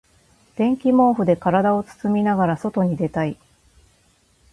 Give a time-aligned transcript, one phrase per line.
[0.55, 3.37] 電気毛布で体を包みながら外に出たい。